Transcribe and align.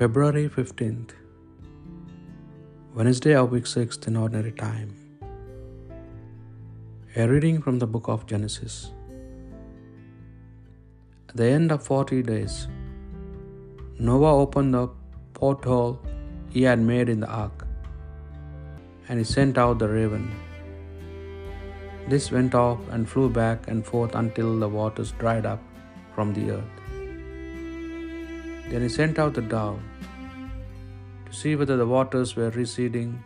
February 0.00 0.48
15th, 0.48 1.12
Wednesday 2.94 3.34
of 3.38 3.50
week 3.50 3.66
6 3.66 3.96
in 4.06 4.16
ordinary 4.16 4.52
time. 4.52 4.90
A 7.16 7.26
reading 7.26 7.60
from 7.60 7.80
the 7.80 7.88
book 7.94 8.06
of 8.06 8.24
Genesis. 8.24 8.92
At 11.28 11.36
the 11.40 11.48
end 11.56 11.72
of 11.72 11.82
forty 11.82 12.22
days, 12.22 12.68
Noah 13.98 14.36
opened 14.44 14.72
the 14.72 14.86
porthole 15.34 16.00
he 16.48 16.62
had 16.62 16.78
made 16.78 17.08
in 17.08 17.18
the 17.18 17.32
ark, 17.42 17.66
and 19.08 19.18
he 19.18 19.24
sent 19.24 19.58
out 19.58 19.80
the 19.80 19.88
raven. 19.88 20.30
This 22.06 22.30
went 22.30 22.54
off 22.54 22.78
and 22.90 23.08
flew 23.14 23.28
back 23.28 23.66
and 23.66 23.84
forth 23.84 24.14
until 24.14 24.60
the 24.60 24.68
waters 24.80 25.10
dried 25.18 25.44
up 25.44 25.60
from 26.14 26.32
the 26.34 26.52
earth. 26.52 26.77
Then 28.70 28.82
he 28.82 28.88
sent 28.88 29.18
out 29.18 29.34
the 29.34 29.42
dove 29.42 29.80
to 31.26 31.32
see 31.32 31.56
whether 31.56 31.76
the 31.76 31.86
waters 31.86 32.36
were 32.36 32.50
receding 32.50 33.22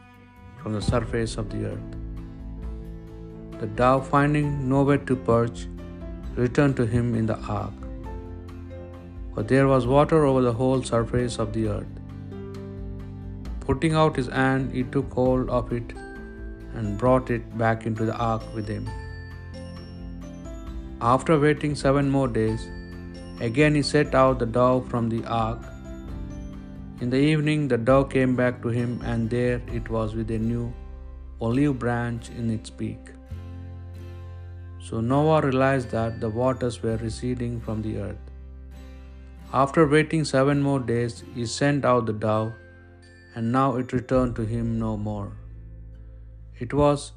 from 0.62 0.73
the 0.73 0.83
surface 0.83 1.37
of 1.37 1.50
the 1.50 1.66
earth. 1.66 1.96
The 3.60 3.66
dove, 3.66 4.09
finding 4.09 4.69
nowhere 4.69 4.98
to 4.98 5.16
perch, 5.16 5.66
returned 6.36 6.77
to 6.77 6.86
him 6.86 7.14
in 7.14 7.27
the 7.27 7.38
ark. 7.56 7.73
For 9.34 9.42
there 9.42 9.66
was 9.66 9.86
water 9.86 10.24
over 10.27 10.42
the 10.42 10.52
whole 10.52 10.83
surface 10.83 11.38
of 11.38 11.52
the 11.52 11.69
earth. 11.69 11.92
Putting 13.61 13.95
out 13.95 14.16
his 14.16 14.28
hand, 14.28 14.72
he 14.72 14.83
took 14.83 15.12
hold 15.12 15.48
of 15.48 15.72
it 15.72 15.92
and 16.74 16.98
brought 16.98 17.30
it 17.30 17.56
back 17.56 17.86
into 17.86 18.05
the 18.05 18.16
ark 18.16 18.42
with 18.55 18.69
him. 18.69 18.88
After 21.00 21.38
waiting 21.38 21.74
seven 21.74 22.11
more 22.11 22.28
days, 22.28 22.69
again 23.47 23.77
he 23.79 23.83
set 23.91 24.15
out 24.23 24.39
the 24.39 24.51
dove 24.57 24.89
from 24.91 25.09
the 25.12 25.23
ark. 25.27 25.61
In 27.01 27.11
the 27.15 27.23
evening, 27.31 27.67
the 27.71 27.79
dove 27.89 28.11
came 28.11 28.37
back 28.41 28.62
to 28.65 28.69
him, 28.69 29.01
and 29.12 29.29
there 29.29 29.61
it 29.79 29.89
was 29.95 30.15
with 30.19 30.31
a 30.31 30.39
new 30.39 30.67
olive 31.41 31.79
branch 31.85 32.29
in 32.41 32.51
its 32.57 32.70
beak. 32.70 33.09
So 34.89 35.01
Noah 35.01 35.41
realized 35.47 35.91
that 35.91 36.20
the 36.20 36.31
waters 36.41 36.77
were 36.85 36.97
receding 36.98 37.61
from 37.61 37.83
the 37.87 37.98
earth. 38.05 38.31
After 39.53 39.87
waiting 39.95 40.25
seven 40.25 40.63
more 40.69 40.81
days, 40.93 41.23
he 41.35 41.47
sent 41.47 41.85
out 41.85 42.07
the 42.07 42.19
dove, 42.27 42.53
and 43.35 43.53
now 43.59 43.69
it 43.83 43.93
returned 43.98 44.37
to 44.37 44.47
him 44.55 44.79
no 44.79 44.97
more. 44.97 45.33
It 46.65 46.73
was 46.83 47.13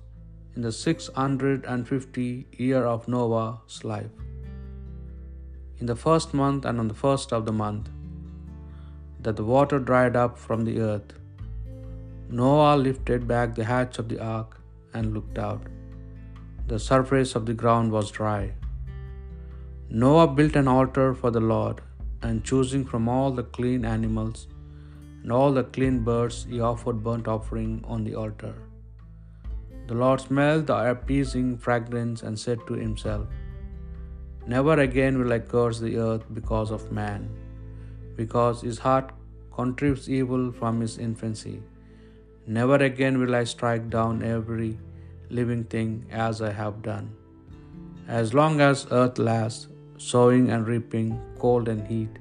in 0.55 0.63
the 0.67 0.71
six 0.71 1.09
hundred 1.21 1.65
and 1.65 1.87
fifty 1.87 2.29
year 2.65 2.83
of 2.95 3.07
Noah's 3.07 3.83
life. 3.93 4.15
In 5.79 5.85
the 5.85 5.95
first 5.95 6.33
month 6.33 6.65
and 6.65 6.79
on 6.79 6.87
the 6.87 6.93
first 6.93 7.33
of 7.33 7.45
the 7.45 7.51
month, 7.51 7.89
that 9.19 9.35
the 9.35 9.43
water 9.43 9.79
dried 9.79 10.15
up 10.15 10.37
from 10.37 10.63
the 10.63 10.79
earth, 10.79 11.13
Noah 12.29 12.75
lifted 12.77 13.27
back 13.27 13.55
the 13.55 13.65
hatch 13.65 13.99
of 13.99 14.09
the 14.09 14.19
ark 14.19 14.59
and 14.93 15.13
looked 15.13 15.37
out. 15.37 15.63
The 16.67 16.79
surface 16.79 17.35
of 17.35 17.45
the 17.45 17.53
ground 17.53 17.91
was 17.91 18.09
dry. 18.09 18.53
Noah 19.89 20.27
built 20.27 20.55
an 20.55 20.67
altar 20.67 21.13
for 21.13 21.29
the 21.29 21.45
Lord, 21.53 21.81
and 22.21 22.43
choosing 22.43 22.85
from 22.85 23.07
all 23.07 23.31
the 23.31 23.43
clean 23.43 23.85
animals 23.85 24.47
and 25.25 25.31
all 25.31 25.51
the 25.51 25.63
clean 25.63 26.03
birds, 26.03 26.45
he 26.47 26.59
offered 26.59 27.03
burnt 27.03 27.27
offering 27.27 27.83
on 27.87 28.03
the 28.03 28.13
altar. 28.13 28.53
The 29.87 29.95
Lord 29.95 30.21
smelled 30.21 30.67
the 30.67 30.91
appeasing 30.91 31.57
fragrance 31.57 32.21
and 32.21 32.39
said 32.39 32.59
to 32.67 32.73
himself, 32.73 33.25
Never 34.47 34.79
again 34.79 35.17
will 35.19 35.33
I 35.33 35.39
curse 35.39 35.79
the 35.79 35.97
earth 35.97 36.25
because 36.33 36.71
of 36.71 36.91
man, 36.91 37.29
because 38.15 38.61
his 38.61 38.77
heart 38.77 39.11
contrives 39.51 40.09
evil 40.09 40.51
from 40.51 40.79
his 40.79 40.97
infancy. 40.97 41.61
Never 42.45 42.75
again 42.75 43.17
will 43.17 43.35
I 43.35 43.43
strike 43.43 43.89
down 43.89 44.21
every 44.21 44.77
living 45.29 45.63
thing 45.63 46.05
as 46.11 46.41
I 46.41 46.51
have 46.51 46.83
done. 46.83 47.07
As 48.07 48.35
long 48.35 48.61
as 48.61 48.85
earth 48.91 49.17
lasts, 49.17 49.67
sowing 49.97 50.51
and 50.51 50.67
reaping, 50.67 51.19
cold 51.39 51.67
and 51.67 51.87
heat, 51.87 52.19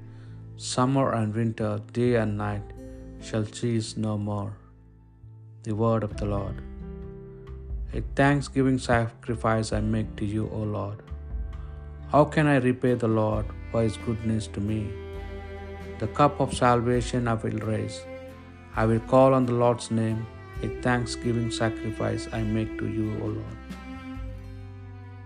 summer 0.57 1.13
and 1.13 1.35
winter, 1.35 1.79
day 1.93 2.15
and 2.15 2.35
night, 2.37 2.63
shall 3.21 3.45
cease 3.45 3.97
no 3.97 4.17
more. 4.17 4.53
The 5.63 5.75
word 5.75 6.03
of 6.03 6.17
the 6.17 6.25
Lord. 6.25 6.61
A 7.93 8.01
thanksgiving 8.15 8.79
sacrifice 8.79 9.71
I 9.71 9.81
make 9.81 10.15
to 10.15 10.25
you, 10.25 10.49
O 10.51 10.63
Lord. 10.77 11.03
How 12.15 12.23
can 12.23 12.47
I 12.47 12.59
repay 12.63 12.93
the 12.93 13.09
Lord 13.09 13.47
for 13.69 13.81
his 13.83 13.95
goodness 14.03 14.45
to 14.55 14.61
me? 14.67 14.77
The 15.99 16.07
cup 16.19 16.39
of 16.43 16.53
salvation 16.53 17.27
I 17.27 17.33
will 17.33 17.57
raise. 17.69 17.97
I 18.81 18.85
will 18.85 19.01
call 19.13 19.33
on 19.33 19.45
the 19.45 19.57
Lord's 19.61 19.87
name. 19.91 20.21
A 20.63 20.69
thanksgiving 20.85 21.49
sacrifice 21.51 22.29
I 22.31 22.41
make 22.41 22.77
to 22.79 22.87
you, 22.87 23.07
O 23.21 23.25
Lord. 23.39 23.57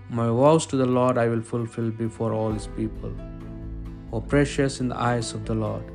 My 0.10 0.26
vows 0.40 0.66
to 0.72 0.78
the 0.78 0.88
Lord 0.88 1.20
I 1.20 1.28
will 1.28 1.44
fulfill 1.52 1.92
before 1.92 2.32
all 2.34 2.52
his 2.54 2.66
people. 2.80 3.14
O 4.12 4.22
precious 4.34 4.80
in 4.80 4.90
the 4.94 5.00
eyes 5.10 5.32
of 5.36 5.46
the 5.46 5.58
Lord 5.66 5.86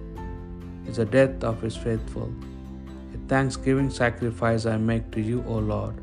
is 0.87 0.99
the 1.03 1.09
death 1.17 1.43
of 1.43 1.61
his 1.61 1.77
faithful. 1.77 2.31
A 3.17 3.19
thanksgiving 3.35 3.91
sacrifice 3.91 4.65
I 4.77 4.77
make 4.77 5.11
to 5.19 5.27
you, 5.33 5.43
O 5.49 5.59
Lord. 5.75 6.01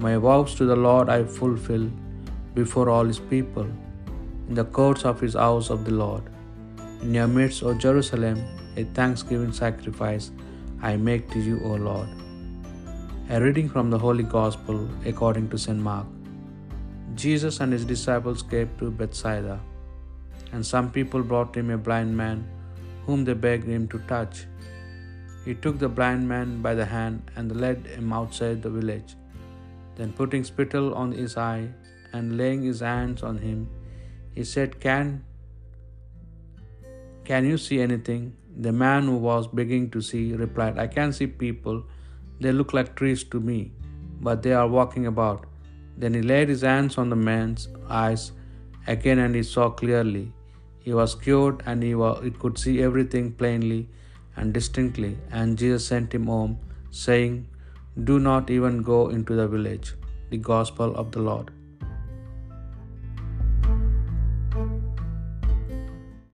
My 0.00 0.16
vows 0.16 0.56
to 0.56 0.64
the 0.74 0.82
Lord 0.90 1.08
I 1.08 1.22
fulfill 1.22 1.88
before 2.60 2.90
all 2.90 3.06
his 3.14 3.20
people, 3.36 3.72
in 4.48 4.54
the 4.54 4.64
courts 4.64 5.04
of 5.04 5.20
his 5.20 5.34
house 5.34 5.70
of 5.70 5.84
the 5.84 5.94
Lord. 6.04 6.24
In 7.02 7.14
your 7.14 7.28
midst, 7.28 7.62
O 7.62 7.74
Jerusalem, 7.74 8.38
a 8.76 8.84
thanksgiving 8.98 9.52
sacrifice 9.52 10.30
I 10.80 10.96
make 10.96 11.30
to 11.30 11.40
you, 11.40 11.60
O 11.64 11.74
Lord. 11.74 12.08
A 13.30 13.40
reading 13.40 13.68
from 13.68 13.90
the 13.90 13.98
Holy 13.98 14.24
Gospel 14.24 14.88
according 15.06 15.48
to 15.50 15.58
St. 15.58 15.78
Mark. 15.78 16.06
Jesus 17.14 17.60
and 17.60 17.72
his 17.72 17.84
disciples 17.84 18.42
came 18.42 18.70
to 18.78 18.90
Bethsaida, 18.90 19.60
and 20.52 20.64
some 20.64 20.90
people 20.90 21.22
brought 21.22 21.54
him 21.56 21.70
a 21.70 21.78
blind 21.78 22.16
man 22.16 22.38
whom 23.06 23.24
they 23.24 23.34
begged 23.34 23.68
him 23.74 23.86
to 23.88 23.98
touch. 24.14 24.46
He 25.44 25.54
took 25.54 25.78
the 25.78 25.88
blind 25.88 26.28
man 26.28 26.62
by 26.62 26.74
the 26.74 26.88
hand 26.96 27.30
and 27.36 27.60
led 27.64 27.86
him 27.86 28.12
outside 28.12 28.62
the 28.62 28.70
village. 28.70 29.16
Then, 29.96 30.12
putting 30.12 30.44
spittle 30.44 30.94
on 30.94 31.12
his 31.12 31.36
eye 31.36 31.68
and 32.12 32.36
laying 32.38 32.62
his 32.62 32.80
hands 32.80 33.22
on 33.22 33.38
him, 33.38 33.68
he 34.34 34.44
said, 34.44 34.80
Can 34.80 35.24
can 37.24 37.44
you 37.48 37.56
see 37.56 37.80
anything? 37.80 38.36
The 38.66 38.72
man 38.72 39.04
who 39.04 39.16
was 39.16 39.46
beginning 39.46 39.90
to 39.90 40.00
see 40.02 40.34
replied, 40.34 40.78
I 40.78 40.86
can 40.86 41.12
see 41.12 41.26
people. 41.26 41.84
They 42.40 42.52
look 42.52 42.72
like 42.72 42.96
trees 42.96 43.22
to 43.24 43.40
me, 43.40 43.72
but 44.20 44.42
they 44.42 44.52
are 44.52 44.66
walking 44.66 45.06
about. 45.06 45.46
Then 45.96 46.14
he 46.14 46.22
laid 46.22 46.48
his 46.48 46.62
hands 46.62 46.98
on 46.98 47.10
the 47.10 47.16
man's 47.16 47.68
eyes 47.88 48.32
again 48.86 49.20
and 49.20 49.34
he 49.34 49.44
saw 49.44 49.70
clearly. 49.70 50.32
He 50.80 50.92
was 50.92 51.14
cured 51.14 51.62
and 51.64 51.82
he, 51.82 51.94
was, 51.94 52.22
he 52.24 52.32
could 52.32 52.58
see 52.58 52.82
everything 52.82 53.32
plainly 53.32 53.88
and 54.36 54.52
distinctly. 54.52 55.16
And 55.30 55.56
Jesus 55.56 55.86
sent 55.86 56.12
him 56.12 56.26
home, 56.26 56.58
saying, 56.90 57.46
Do 58.02 58.18
not 58.18 58.50
even 58.50 58.82
go 58.82 59.10
into 59.10 59.36
the 59.36 59.46
village. 59.46 59.94
The 60.30 60.38
Gospel 60.38 60.96
of 60.96 61.12
the 61.12 61.20
Lord. 61.20 61.52